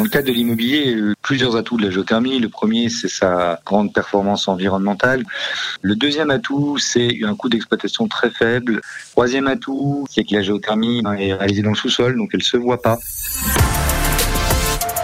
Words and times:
Dans 0.00 0.04
le 0.04 0.08
cadre 0.08 0.28
de 0.28 0.32
l'immobilier, 0.32 0.94
euh, 0.94 1.14
plusieurs 1.20 1.56
atouts 1.56 1.76
de 1.76 1.82
la 1.82 1.90
géothermie. 1.90 2.38
Le 2.38 2.48
premier, 2.48 2.88
c'est 2.88 3.10
sa 3.10 3.60
grande 3.66 3.92
performance 3.92 4.48
environnementale. 4.48 5.24
Le 5.82 5.94
deuxième 5.94 6.30
atout, 6.30 6.78
c'est 6.78 7.18
un 7.22 7.34
coût 7.34 7.50
d'exploitation 7.50 8.08
très 8.08 8.30
faible. 8.30 8.80
Troisième 9.10 9.46
atout, 9.46 10.06
c'est 10.08 10.24
que 10.24 10.34
la 10.34 10.40
géothermie 10.40 11.02
est 11.18 11.34
réalisée 11.34 11.60
dans 11.60 11.68
le 11.68 11.76
sous-sol, 11.76 12.16
donc 12.16 12.30
elle 12.32 12.42
se 12.42 12.56
voit 12.56 12.80
pas. 12.80 12.98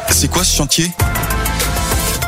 C'est 0.08 0.30
quoi 0.30 0.42
ce 0.42 0.56
chantier? 0.56 0.86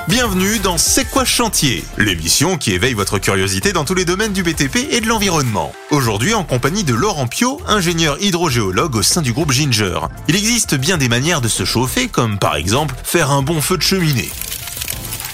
Bienvenue 0.09 0.59
dans 0.61 0.79
C'est 0.79 1.05
quoi 1.05 1.27
chantier 1.27 1.85
L'émission 1.99 2.57
qui 2.57 2.73
éveille 2.73 2.95
votre 2.95 3.19
curiosité 3.19 3.75
dans 3.75 3.85
tous 3.85 3.93
les 3.93 4.07
domaines 4.07 4.33
du 4.33 4.43
BTP 4.43 4.89
et 4.91 5.03
de 5.03 5.07
l'environnement. 5.07 5.71
Aujourd'hui 5.91 6.33
en 6.33 6.45
compagnie 6.45 6.83
de 6.83 6.95
Laurent 6.95 7.27
Pio, 7.27 7.61
ingénieur 7.67 8.17
hydrogéologue 8.19 8.97
au 8.97 9.03
sein 9.03 9.21
du 9.21 9.35
groupe 9.35 9.53
Ginger. 9.53 10.01
Il 10.27 10.35
existe 10.35 10.77
bien 10.77 10.97
des 10.97 11.11
manières 11.11 11.43
de 11.43 11.49
se 11.49 11.67
chauffer, 11.67 12.09
comme 12.09 12.39
par 12.39 12.57
exemple 12.57 12.95
faire 13.05 13.31
un 13.31 13.43
bon 13.43 13.61
feu 13.61 13.77
de 13.77 13.83
cheminée. 13.83 14.31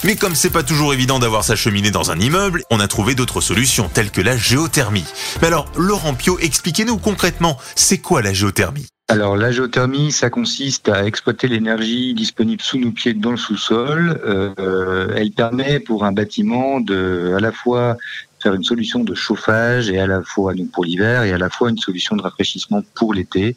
Mais 0.02 0.16
comme 0.16 0.34
c'est 0.34 0.50
pas 0.50 0.64
toujours 0.64 0.92
évident 0.92 1.20
d'avoir 1.20 1.44
sa 1.44 1.54
cheminée 1.54 1.92
dans 1.92 2.10
un 2.10 2.18
immeuble, 2.18 2.64
on 2.68 2.80
a 2.80 2.88
trouvé 2.88 3.14
d'autres 3.14 3.40
solutions 3.40 3.88
telles 3.88 4.10
que 4.10 4.20
la 4.20 4.36
géothermie. 4.36 5.06
Mais 5.40 5.46
alors, 5.46 5.66
Laurent 5.76 6.14
Pio, 6.14 6.36
expliquez-nous 6.40 6.98
concrètement, 6.98 7.58
c'est 7.76 7.98
quoi 7.98 8.22
la 8.22 8.32
géothermie? 8.32 8.88
Alors 9.08 9.36
la 9.36 9.52
géothermie, 9.52 10.12
ça 10.12 10.30
consiste 10.30 10.88
à 10.88 11.04
exploiter 11.04 11.46
l'énergie 11.46 12.14
disponible 12.14 12.62
sous 12.62 12.78
nos 12.78 12.90
pieds 12.90 13.12
dans 13.12 13.32
le 13.32 13.36
sous-sol. 13.36 14.20
Euh, 14.24 15.12
elle 15.14 15.30
permet 15.30 15.78
pour 15.78 16.04
un 16.04 16.12
bâtiment 16.12 16.80
de 16.80 17.34
à 17.36 17.40
la 17.40 17.52
fois 17.52 17.98
faire 18.44 18.52
une 18.52 18.62
solution 18.62 19.02
de 19.02 19.14
chauffage 19.14 19.88
et 19.88 19.98
à 19.98 20.06
la 20.06 20.22
fois 20.22 20.52
pour 20.70 20.84
l'hiver 20.84 21.22
et 21.22 21.32
à 21.32 21.38
la 21.38 21.48
fois 21.48 21.70
une 21.70 21.78
solution 21.78 22.14
de 22.14 22.20
rafraîchissement 22.20 22.82
pour 22.94 23.14
l'été. 23.14 23.56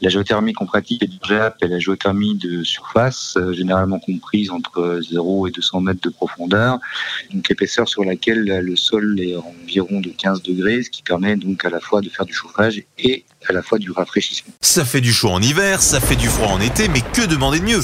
La 0.00 0.08
géothermie 0.08 0.54
qu'on 0.54 0.64
pratique 0.64 1.02
est 1.02 1.66
la 1.68 1.78
géothermie 1.78 2.36
de 2.36 2.64
surface, 2.64 3.36
euh, 3.36 3.52
généralement 3.52 3.98
comprise 3.98 4.50
entre 4.50 5.00
0 5.02 5.48
et 5.48 5.50
200 5.50 5.80
mètres 5.82 6.00
de 6.00 6.08
profondeur, 6.08 6.78
donc 7.30 7.50
épaisseur 7.50 7.86
sur 7.86 8.04
laquelle 8.04 8.44
le 8.44 8.76
sol 8.76 9.20
est 9.20 9.36
environ 9.36 10.00
de 10.00 10.08
15 10.08 10.42
degrés, 10.42 10.82
ce 10.82 10.88
qui 10.88 11.02
permet 11.02 11.36
donc 11.36 11.62
à 11.66 11.70
la 11.70 11.80
fois 11.80 12.00
de 12.00 12.08
faire 12.08 12.24
du 12.24 12.32
chauffage 12.32 12.82
et 12.98 13.24
à 13.48 13.52
la 13.52 13.62
fois 13.62 13.78
du 13.78 13.90
rafraîchissement. 13.90 14.54
Ça 14.62 14.86
fait 14.86 15.02
du 15.02 15.12
chaud 15.12 15.28
en 15.28 15.42
hiver, 15.42 15.82
ça 15.82 16.00
fait 16.00 16.16
du 16.16 16.28
froid 16.28 16.48
en 16.48 16.60
été, 16.60 16.88
mais 16.88 17.02
que 17.12 17.26
demander 17.26 17.60
de 17.60 17.64
mieux? 17.64 17.82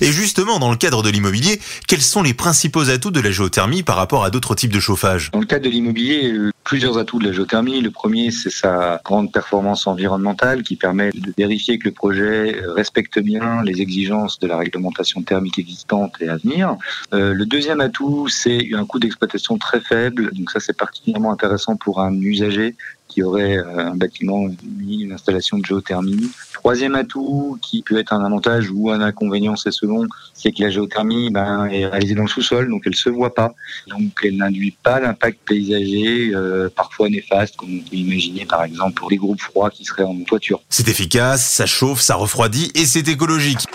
Et 0.00 0.12
justement, 0.12 0.58
dans 0.58 0.70
le 0.70 0.76
cadre 0.76 1.02
de 1.02 1.10
l'immobilier, 1.10 1.60
quels 1.86 2.02
sont 2.02 2.22
les 2.22 2.34
principaux 2.34 2.90
atouts 2.90 3.10
de 3.10 3.20
la 3.20 3.30
géothermie 3.30 3.82
par 3.82 3.96
rapport 3.96 4.24
à 4.24 4.30
d'autres 4.30 4.54
types 4.54 4.72
de 4.72 4.80
chauffage? 4.80 5.30
Dans 5.32 5.40
le 5.40 5.46
cadre 5.46 5.64
de 5.64 5.70
l'immobilier, 5.70 6.32
euh, 6.32 6.52
plusieurs 6.66 6.98
atouts 6.98 7.18
de 7.20 7.26
la 7.26 7.32
géothermie. 7.32 7.80
Le 7.80 7.90
premier, 7.90 8.30
c'est 8.30 8.50
sa 8.50 9.00
grande 9.04 9.32
performance 9.32 9.86
environnementale 9.86 10.62
qui 10.62 10.76
permet 10.76 11.10
de 11.10 11.32
vérifier 11.38 11.78
que 11.78 11.84
le 11.84 11.92
projet 11.92 12.60
respecte 12.74 13.18
bien 13.20 13.62
les 13.62 13.80
exigences 13.80 14.38
de 14.40 14.48
la 14.48 14.56
réglementation 14.56 15.22
thermique 15.22 15.58
existante 15.58 16.14
et 16.20 16.28
à 16.28 16.36
venir. 16.36 16.76
Euh, 17.14 17.32
le 17.32 17.46
deuxième 17.46 17.80
atout, 17.80 18.28
c'est 18.28 18.70
un 18.74 18.84
coût 18.84 18.98
d'exploitation 18.98 19.58
très 19.58 19.80
faible. 19.80 20.30
Donc 20.32 20.50
ça, 20.50 20.60
c'est 20.60 20.76
particulièrement 20.76 21.32
intéressant 21.32 21.76
pour 21.76 22.00
un 22.00 22.12
usager 22.14 22.74
qui 23.08 23.22
aurait 23.22 23.56
euh, 23.56 23.78
un 23.78 23.96
bâtiment 23.96 24.48
mis 24.64 25.02
une 25.02 25.12
installation 25.12 25.58
de 25.58 25.64
géothermie. 25.64 26.30
Troisième 26.52 26.94
atout, 26.94 27.58
qui 27.62 27.82
peut 27.82 27.98
être 27.98 28.12
un 28.12 28.24
avantage 28.24 28.70
ou 28.70 28.90
un 28.90 29.00
inconvénient, 29.00 29.56
c'est 29.56 29.70
selon, 29.70 30.06
c'est 30.34 30.52
que 30.52 30.62
la 30.62 30.70
géothermie 30.70 31.30
ben, 31.30 31.66
est 31.66 31.86
réalisée 31.86 32.14
dans 32.14 32.22
le 32.22 32.28
sous-sol, 32.28 32.68
donc 32.68 32.82
elle 32.86 32.94
se 32.94 33.08
voit 33.08 33.34
pas, 33.34 33.54
donc 33.88 34.12
elle 34.24 34.36
n'induit 34.36 34.76
pas 34.82 35.00
d'impact 35.00 35.38
paysager, 35.46 36.34
euh, 36.34 36.68
parfois 36.74 37.08
néfaste, 37.08 37.56
comme 37.56 37.78
on 37.78 37.88
peut 37.88 37.96
imaginer 37.96 38.44
par 38.46 38.64
exemple 38.64 38.94
pour 38.94 39.10
les 39.10 39.16
groupes 39.16 39.40
froids 39.40 39.70
qui 39.70 39.84
seraient 39.84 40.02
en 40.02 40.16
toiture. 40.24 40.60
C'est 40.68 40.88
efficace, 40.88 41.46
ça 41.46 41.66
chauffe, 41.66 42.00
ça 42.00 42.16
refroidit 42.16 42.70
et 42.74 42.84
c'est 42.86 43.08
écologique. 43.08 43.66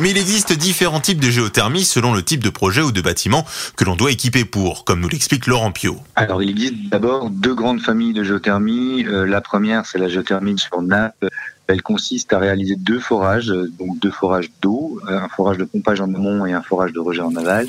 Mais 0.00 0.10
il 0.10 0.18
existe 0.18 0.52
différents 0.52 1.00
types 1.00 1.18
de 1.18 1.28
géothermie 1.28 1.82
selon 1.82 2.14
le 2.14 2.22
type 2.22 2.44
de 2.44 2.50
projet 2.50 2.82
ou 2.82 2.92
de 2.92 3.00
bâtiment 3.00 3.44
que 3.76 3.84
l'on 3.84 3.96
doit 3.96 4.12
équiper 4.12 4.44
pour, 4.44 4.84
comme 4.84 5.00
nous 5.00 5.08
l'explique 5.08 5.46
Laurent 5.46 5.72
Pio. 5.72 5.98
Alors 6.14 6.40
il 6.40 6.50
existe 6.50 6.88
d'abord 6.88 7.30
deux 7.30 7.54
grandes 7.54 7.80
familles 7.80 8.12
de 8.12 8.22
géothermie. 8.22 9.04
Euh, 9.06 9.26
la 9.26 9.40
première, 9.40 9.86
c'est 9.86 9.98
la 9.98 10.08
géothermie 10.08 10.56
sur 10.56 10.82
nappe. 10.82 11.24
Elle 11.66 11.82
consiste 11.82 12.32
à 12.32 12.38
réaliser 12.38 12.76
deux 12.76 13.00
forages, 13.00 13.48
donc 13.48 13.98
deux 13.98 14.12
forages 14.12 14.50
d'eau, 14.62 15.00
euh, 15.08 15.18
un 15.18 15.28
forage 15.28 15.58
de 15.58 15.64
pompage 15.64 16.00
en 16.00 16.14
amont 16.14 16.46
et 16.46 16.52
un 16.52 16.62
forage 16.62 16.92
de 16.92 17.00
rejet 17.00 17.22
en 17.22 17.34
aval. 17.34 17.66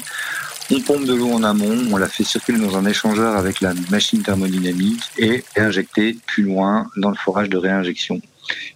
On 0.71 0.79
pompe 0.81 1.05
de 1.05 1.15
l'eau 1.15 1.31
en 1.31 1.41
amont, 1.41 1.87
on 1.91 1.97
la 1.97 2.07
fait 2.07 2.23
circuler 2.23 2.59
dans 2.59 2.77
un 2.77 2.85
échangeur 2.85 3.35
avec 3.35 3.59
la 3.59 3.73
machine 3.89 4.21
thermodynamique 4.21 5.01
et 5.17 5.43
est 5.55 5.59
injectée 5.59 6.15
plus 6.27 6.43
loin 6.43 6.85
dans 6.95 7.09
le 7.09 7.15
forage 7.15 7.49
de 7.49 7.57
réinjection. 7.57 8.21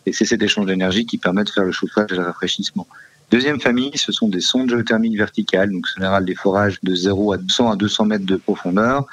Et 0.08 0.12
c'est 0.12 0.26
cet 0.26 0.42
échange 0.42 0.66
d'énergie 0.66 1.06
qui 1.06 1.20
permet 1.20 1.44
de 1.44 1.50
faire 1.50 1.66
le 1.66 1.72
chauffage 1.72 2.12
et 2.12 2.16
le 2.16 2.24
rafraîchissement. 2.24 2.88
Deuxième 3.32 3.60
famille, 3.60 3.92
ce 3.96 4.12
sont 4.12 4.28
des 4.28 4.42
sondes 4.42 4.70
géothermiques 4.70 5.18
verticales, 5.18 5.72
donc 5.72 5.88
général 5.96 6.26
des 6.26 6.36
forages 6.36 6.80
de 6.84 6.94
0 6.94 7.34
à 7.34 7.38
100 7.48 7.72
à 7.72 7.76
200 7.76 8.06
mètres 8.06 8.26
de 8.26 8.36
profondeur, 8.36 9.06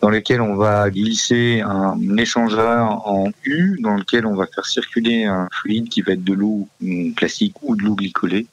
dans 0.00 0.10
lesquels 0.10 0.40
on 0.40 0.56
va 0.56 0.90
glisser 0.90 1.60
un 1.60 2.16
échangeur 2.16 3.06
en 3.06 3.30
U, 3.44 3.78
dans 3.80 3.96
lequel 3.96 4.26
on 4.26 4.34
va 4.34 4.46
faire 4.46 4.66
circuler 4.66 5.24
un 5.24 5.48
fluide 5.52 5.88
qui 5.88 6.00
va 6.00 6.12
être 6.12 6.24
de 6.24 6.32
l'eau 6.32 6.68
classique 7.16 7.54
ou 7.62 7.76
de 7.76 7.82
l'eau 7.82 7.94
glycolée. 7.94 8.46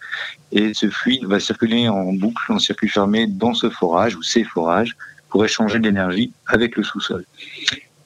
Et 0.51 0.73
ce 0.73 0.89
fluide 0.89 1.25
va 1.25 1.39
circuler 1.39 1.87
en 1.87 2.13
boucle, 2.13 2.51
en 2.51 2.59
circuit 2.59 2.89
fermé, 2.89 3.27
dans 3.27 3.53
ce 3.53 3.69
forage 3.69 4.15
ou 4.15 4.23
ces 4.23 4.43
forages 4.43 4.95
pour 5.29 5.43
échanger 5.45 5.79
de 5.79 5.85
l'énergie 5.85 6.31
avec 6.47 6.75
le 6.75 6.83
sous-sol. 6.83 7.25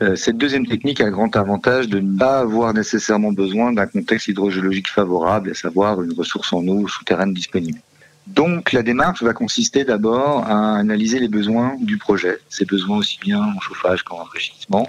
Euh, 0.02 0.16
cette 0.16 0.38
deuxième 0.38 0.66
technique 0.66 1.00
a 1.00 1.10
grand 1.12 1.36
avantage 1.36 1.88
de 1.88 2.00
ne 2.00 2.18
pas 2.18 2.40
avoir 2.40 2.74
nécessairement 2.74 3.32
besoin 3.32 3.72
d'un 3.72 3.86
contexte 3.86 4.28
hydrogéologique 4.30 4.90
favorable, 4.90 5.52
à 5.52 5.54
savoir 5.54 6.02
une 6.02 6.14
ressource 6.14 6.52
en 6.54 6.68
eau 6.68 6.88
souterraine 6.88 7.34
disponible. 7.34 7.80
Donc 8.28 8.72
la 8.72 8.82
démarche 8.82 9.22
va 9.24 9.34
consister 9.34 9.84
d'abord 9.84 10.46
à 10.46 10.78
analyser 10.78 11.20
les 11.20 11.28
besoins 11.28 11.76
du 11.82 11.98
projet, 11.98 12.40
ses 12.50 12.66
besoins 12.66 12.98
aussi 12.98 13.20
bien 13.20 13.42
en 13.42 13.60
chauffage 13.60 14.04
qu'en 14.04 14.18
rafraîchissement, 14.18 14.88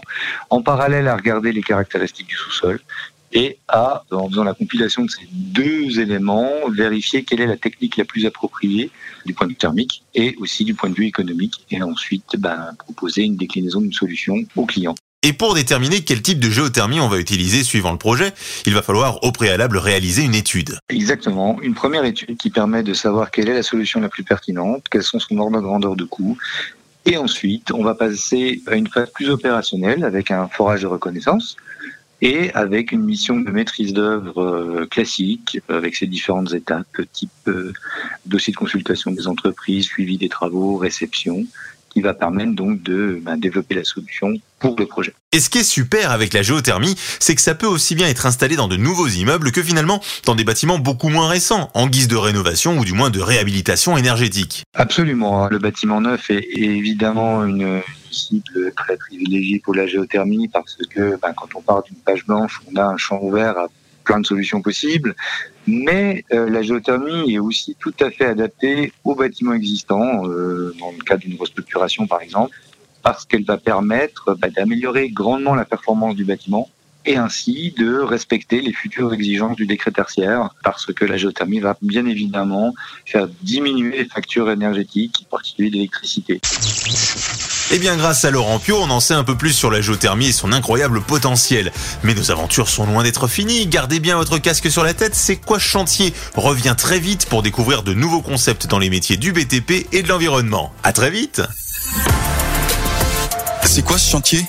en 0.50 0.62
parallèle 0.62 1.08
à 1.08 1.16
regarder 1.16 1.52
les 1.52 1.62
caractéristiques 1.62 2.28
du 2.28 2.36
sous-sol 2.36 2.78
et 3.32 3.58
à, 3.68 4.04
en 4.10 4.28
faisant 4.28 4.44
la 4.44 4.54
compilation 4.54 5.04
de 5.04 5.10
ces 5.10 5.26
deux 5.30 6.00
éléments, 6.00 6.50
vérifier 6.70 7.24
quelle 7.24 7.40
est 7.40 7.46
la 7.46 7.56
technique 7.56 7.96
la 7.96 8.04
plus 8.04 8.26
appropriée 8.26 8.90
du 9.24 9.34
point 9.34 9.46
de 9.46 9.52
vue 9.52 9.56
thermique 9.56 10.02
et 10.14 10.36
aussi 10.38 10.64
du 10.64 10.74
point 10.74 10.90
de 10.90 10.94
vue 10.94 11.06
économique, 11.06 11.64
et 11.70 11.82
ensuite 11.82 12.36
ben, 12.38 12.70
proposer 12.78 13.22
une 13.22 13.36
déclinaison 13.36 13.80
d'une 13.80 13.92
solution 13.92 14.36
au 14.56 14.66
client. 14.66 14.94
Et 15.24 15.32
pour 15.32 15.54
déterminer 15.54 16.02
quel 16.02 16.20
type 16.20 16.40
de 16.40 16.50
géothermie 16.50 16.98
on 16.98 17.06
va 17.06 17.18
utiliser 17.18 17.62
suivant 17.62 17.92
le 17.92 17.98
projet, 17.98 18.32
il 18.66 18.74
va 18.74 18.82
falloir 18.82 19.22
au 19.22 19.30
préalable 19.30 19.78
réaliser 19.78 20.24
une 20.24 20.34
étude. 20.34 20.76
Exactement, 20.88 21.60
une 21.62 21.74
première 21.74 22.04
étude 22.04 22.36
qui 22.36 22.50
permet 22.50 22.82
de 22.82 22.92
savoir 22.92 23.30
quelle 23.30 23.48
est 23.48 23.54
la 23.54 23.62
solution 23.62 24.00
la 24.00 24.08
plus 24.08 24.24
pertinente, 24.24 24.84
quels 24.90 25.04
sont 25.04 25.20
son 25.20 25.38
ordre 25.38 25.58
de 25.58 25.62
grandeur 25.62 25.94
de 25.94 26.04
coût. 26.04 26.36
Et 27.06 27.16
ensuite, 27.16 27.70
on 27.72 27.84
va 27.84 27.94
passer 27.94 28.62
à 28.66 28.74
une 28.74 28.88
phase 28.88 29.10
plus 29.10 29.30
opérationnelle 29.30 30.04
avec 30.04 30.32
un 30.32 30.48
forage 30.48 30.82
de 30.82 30.88
reconnaissance 30.88 31.56
et 32.22 32.52
avec 32.54 32.92
une 32.92 33.02
mission 33.02 33.38
de 33.40 33.50
maîtrise 33.50 33.92
d'œuvre 33.92 34.40
euh, 34.40 34.86
classique 34.86 35.58
avec 35.68 35.96
ses 35.96 36.06
différentes 36.06 36.54
étapes, 36.54 37.02
type 37.12 37.30
euh, 37.48 37.72
dossier 38.26 38.52
de 38.52 38.56
consultation 38.56 39.10
des 39.10 39.26
entreprises, 39.26 39.86
suivi 39.86 40.16
des 40.18 40.28
travaux, 40.28 40.76
réception 40.76 41.44
qui 41.92 42.00
va 42.00 42.14
permettre 42.14 42.52
donc 42.52 42.82
de 42.82 43.20
ben, 43.22 43.36
développer 43.36 43.74
la 43.74 43.84
solution 43.84 44.32
pour 44.58 44.76
le 44.78 44.86
projet. 44.86 45.12
Et 45.32 45.40
ce 45.40 45.50
qui 45.50 45.58
est 45.58 45.64
super 45.64 46.10
avec 46.10 46.32
la 46.32 46.42
géothermie, 46.42 46.94
c'est 47.18 47.34
que 47.34 47.40
ça 47.40 47.54
peut 47.54 47.66
aussi 47.66 47.94
bien 47.94 48.08
être 48.08 48.26
installé 48.26 48.56
dans 48.56 48.68
de 48.68 48.76
nouveaux 48.76 49.08
immeubles 49.08 49.52
que 49.52 49.62
finalement 49.62 50.00
dans 50.24 50.34
des 50.34 50.44
bâtiments 50.44 50.78
beaucoup 50.78 51.08
moins 51.08 51.28
récents, 51.28 51.70
en 51.74 51.86
guise 51.88 52.08
de 52.08 52.16
rénovation 52.16 52.78
ou 52.78 52.84
du 52.84 52.92
moins 52.92 53.10
de 53.10 53.20
réhabilitation 53.20 53.96
énergétique. 53.96 54.64
Absolument. 54.74 55.48
Le 55.48 55.58
bâtiment 55.58 56.00
neuf 56.00 56.30
est 56.30 56.46
évidemment 56.56 57.44
une 57.44 57.82
cible 58.10 58.72
très 58.74 58.96
privilégiée 58.96 59.60
pour 59.62 59.74
la 59.74 59.86
géothermie 59.86 60.48
parce 60.48 60.76
que 60.90 61.18
ben, 61.20 61.32
quand 61.34 61.48
on 61.54 61.60
part 61.60 61.82
d'une 61.82 61.96
page 61.96 62.24
blanche, 62.26 62.60
on 62.70 62.76
a 62.76 62.84
un 62.84 62.96
champ 62.96 63.18
ouvert 63.22 63.58
à 63.58 63.68
plein 64.02 64.20
de 64.20 64.26
solutions 64.26 64.62
possibles. 64.62 65.14
Mais 65.66 66.24
euh, 66.32 66.50
la 66.50 66.62
géothermie 66.62 67.34
est 67.34 67.38
aussi 67.38 67.76
tout 67.78 67.94
à 68.00 68.10
fait 68.10 68.26
adaptée 68.26 68.92
aux 69.04 69.14
bâtiments 69.14 69.54
existants, 69.54 70.26
euh, 70.26 70.74
dans 70.78 70.90
le 70.90 71.02
cas 71.04 71.16
d'une 71.16 71.38
restructuration 71.38 72.06
par 72.06 72.20
exemple, 72.20 72.56
parce 73.02 73.24
qu'elle 73.24 73.44
va 73.44 73.58
permettre 73.58 74.34
bah, 74.38 74.48
d'améliorer 74.50 75.10
grandement 75.10 75.54
la 75.54 75.64
performance 75.64 76.14
du 76.14 76.24
bâtiment 76.24 76.68
et 77.04 77.16
ainsi 77.16 77.74
de 77.76 77.98
respecter 77.98 78.60
les 78.60 78.72
futures 78.72 79.12
exigences 79.12 79.56
du 79.56 79.66
décret 79.66 79.90
tertiaire, 79.90 80.54
parce 80.62 80.86
que 80.86 81.04
la 81.04 81.16
géothermie 81.16 81.60
va 81.60 81.76
bien 81.82 82.06
évidemment 82.06 82.74
faire 83.06 83.26
diminuer 83.42 83.98
les 83.98 84.04
factures 84.04 84.50
énergétiques, 84.50 85.26
en 85.26 85.30
particulier 85.30 85.70
d'électricité. 85.70 86.40
Eh 87.70 87.78
bien, 87.78 87.96
grâce 87.96 88.24
à 88.24 88.30
Laurent 88.30 88.58
Pio, 88.58 88.76
on 88.78 88.90
en 88.90 89.00
sait 89.00 89.14
un 89.14 89.24
peu 89.24 89.36
plus 89.36 89.52
sur 89.52 89.70
la 89.70 89.80
géothermie 89.80 90.28
et 90.28 90.32
son 90.32 90.52
incroyable 90.52 91.00
potentiel. 91.00 91.72
Mais 92.02 92.14
nos 92.14 92.30
aventures 92.30 92.68
sont 92.68 92.84
loin 92.86 93.02
d'être 93.02 93.28
finies. 93.28 93.66
Gardez 93.66 94.00
bien 94.00 94.16
votre 94.16 94.38
casque 94.38 94.70
sur 94.70 94.84
la 94.84 94.94
tête. 94.94 95.14
C'est 95.14 95.36
quoi 95.36 95.58
chantier? 95.58 96.12
Revient 96.34 96.74
très 96.76 96.98
vite 96.98 97.26
pour 97.26 97.42
découvrir 97.42 97.82
de 97.82 97.94
nouveaux 97.94 98.22
concepts 98.22 98.66
dans 98.66 98.78
les 98.78 98.90
métiers 98.90 99.16
du 99.16 99.32
BTP 99.32 99.86
et 99.92 100.02
de 100.02 100.08
l'environnement. 100.08 100.72
À 100.82 100.92
très 100.92 101.10
vite. 101.10 101.42
C'est 103.64 103.82
quoi 103.82 103.96
ce 103.96 104.10
chantier? 104.10 104.44